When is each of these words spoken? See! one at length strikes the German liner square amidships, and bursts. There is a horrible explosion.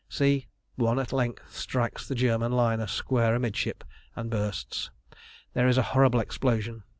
See! 0.09 0.47
one 0.77 0.97
at 0.97 1.13
length 1.13 1.55
strikes 1.55 2.07
the 2.07 2.15
German 2.15 2.53
liner 2.53 2.87
square 2.87 3.35
amidships, 3.35 3.85
and 4.15 4.31
bursts. 4.31 4.89
There 5.53 5.67
is 5.67 5.77
a 5.77 5.83
horrible 5.93 6.19
explosion. 6.21 6.81